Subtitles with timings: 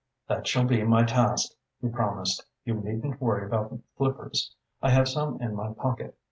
[0.27, 2.43] "That shall be my task," he promised.
[2.65, 4.55] "You needn't worry about flippers.
[4.81, 6.17] I have some in my pocket.